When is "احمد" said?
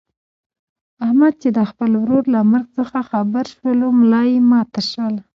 1.05-1.33